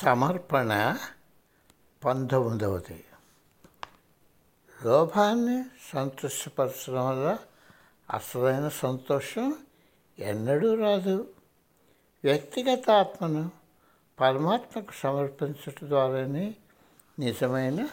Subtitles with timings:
[0.00, 0.98] సమర్పణ
[2.04, 3.04] పంతొమ్మిదవది.
[4.84, 7.38] లోభాన్ని సంతృష్టిపరచడం వల్ల
[8.10, 9.54] అసలైన సంతోషం
[10.18, 11.30] ఎన్నడూ రాదు.
[12.24, 13.50] వ్యక్తిగత ఆత్మను
[14.20, 16.54] పరమాత్మకు సమర్పించడం ద్వారానే
[17.18, 17.88] నిజమైన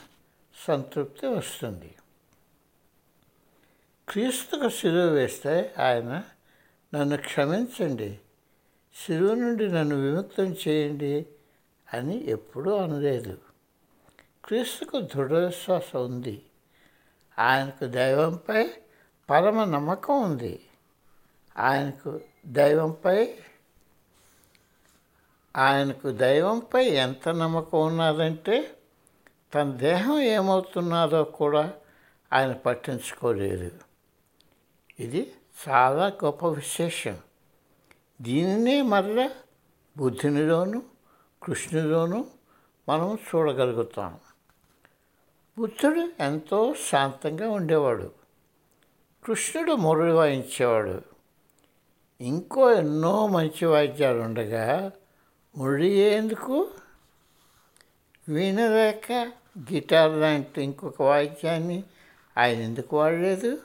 [0.67, 1.95] సంతృప్తి వస్తుంది.
[4.09, 6.23] క్రీస్తుకు సిలువ వేస్తే ఆయన
[6.93, 8.19] నన్ను క్షమించండి.
[9.07, 11.25] సిలువ నుండి నన్ను విముక్తం చేయండి.
[11.93, 13.37] అని ఎప్పుడూ అనలేదు.
[14.45, 16.45] క్రీస్తుకు దృఢ విశ్వాసం ఉంది.
[17.39, 18.69] ఆయనకు దైవంపై
[19.29, 20.59] పరమ నమ్మకం ఉంది.
[21.57, 23.33] ఆయనకు దైవంపై
[25.57, 28.77] ఆయనకు దైవంపై ఎంత నమ్మకం ఉన్నదంటే
[29.55, 31.73] తన దేహం ఏమవుతున్నారో కూడా
[32.33, 33.71] ఆయన పట్టించుకోలేదు
[34.99, 35.33] ఇది
[35.69, 37.17] చాలా గొప్ప విశేషం.
[38.21, 39.29] దీనినే మరలా
[39.97, 40.81] బుద్ధునిలోనూ
[41.43, 42.27] కృష్ణులోను
[42.89, 44.19] మనం చూడగలుగుతాం
[45.59, 48.11] బుద్ధుడు ఎంతో శాంతంగా ఉండేవాడు.
[49.25, 51.01] కృష్ణుడు మురళి వాయించేవాడు.
[52.21, 54.91] ఇంకో ఎన్నో మంచి వాయిద్యాలు ఉండగా
[55.57, 56.71] మురళి ఎందుకు?
[58.29, 61.83] వీణరేఖ గిటార్ లాంటి ఇంకొక వాయిద్యాన్ని
[62.37, 63.57] ఆయన ఎందుకు వాడలేదు?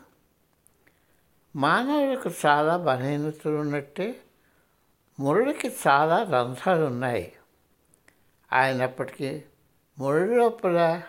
[1.57, 4.21] మానవులకు చాలా బలహీనతలు ఉన్నట్టే
[5.21, 7.33] మురళికి చాలా రంధ్రాలు ఉన్నాయి
[8.53, 9.43] అయినప్పటికీ
[9.99, 11.03] మురళి లోపల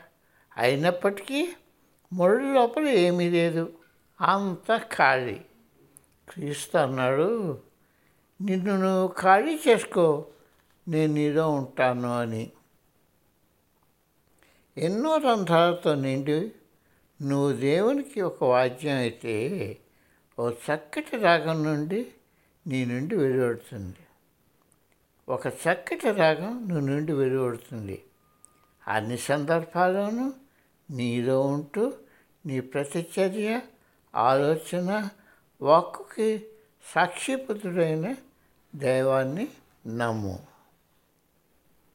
[0.58, 1.50] అయినప్పటికీ
[2.14, 3.74] మురళి లోపల ఏమీ లేదు.
[4.22, 5.42] అంత ఖాళీ.
[6.30, 7.62] క్రీస్తు అన్నాడు
[8.42, 10.26] నిన్ను నువ్వు ఖాళీ చేసుకో
[10.88, 12.52] నేను నీలో ఉంటాను అని.
[14.78, 16.52] ఎన్నో రంధ్రాలతో నిండి
[17.22, 19.78] నువ్వు దేవునికి ఒక వాద్యం అయితే
[20.40, 22.08] ఓ చక్కటి రాగం నుండి
[22.68, 23.96] నీ నుండి వెలువడుతుంది.
[25.34, 28.04] ఒక చక్కటి రాగం నువ్వు నుండి వెలువడుతుంది.
[28.88, 30.34] అన్ని సందర్భాల్లోనూ
[30.92, 31.94] నీలో ఉంటూ
[32.46, 33.62] నీ ప్రతిచర్య
[34.16, 35.10] ఆలోచన
[35.62, 36.46] వాక్కుకి
[36.96, 38.16] సాక్షిపుతుడైన
[38.76, 39.48] దైవాన్ని
[39.98, 40.40] నమ్ము.